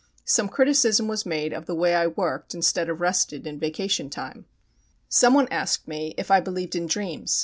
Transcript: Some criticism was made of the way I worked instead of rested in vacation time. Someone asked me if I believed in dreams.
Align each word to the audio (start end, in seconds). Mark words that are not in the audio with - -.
Some 0.25 0.49
criticism 0.49 1.07
was 1.07 1.27
made 1.27 1.53
of 1.53 1.67
the 1.67 1.75
way 1.75 1.93
I 1.93 2.07
worked 2.07 2.55
instead 2.55 2.89
of 2.89 3.01
rested 3.01 3.45
in 3.45 3.59
vacation 3.59 4.09
time. 4.09 4.45
Someone 5.07 5.47
asked 5.51 5.87
me 5.87 6.15
if 6.17 6.31
I 6.31 6.39
believed 6.39 6.75
in 6.75 6.87
dreams. 6.87 7.39